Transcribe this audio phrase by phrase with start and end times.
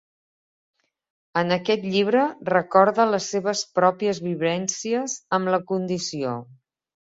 [1.41, 6.37] En aquest llibre recorda les seves pròpies vivències amb la condició.